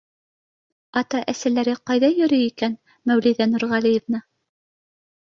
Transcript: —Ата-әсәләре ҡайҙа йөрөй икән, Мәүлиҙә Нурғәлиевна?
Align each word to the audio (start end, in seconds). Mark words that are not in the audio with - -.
—Ата-әсәләре 1.01 1.75
ҡайҙа 1.89 2.09
йөрөй 2.13 2.45
икән, 2.45 2.73
Мәүлиҙә 3.11 3.47
Нурғәлиевна? 3.51 4.23